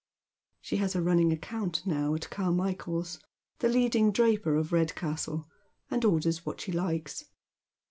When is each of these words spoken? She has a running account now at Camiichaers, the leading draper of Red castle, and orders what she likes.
She 0.61 0.77
has 0.77 0.95
a 0.95 1.01
running 1.03 1.31
account 1.31 1.85
now 1.85 2.15
at 2.15 2.21
Camiichaers, 2.31 3.19
the 3.59 3.69
leading 3.69 4.11
draper 4.11 4.55
of 4.55 4.71
Red 4.71 4.95
castle, 4.95 5.47
and 5.91 6.03
orders 6.03 6.43
what 6.43 6.59
she 6.59 6.71
likes. 6.71 7.25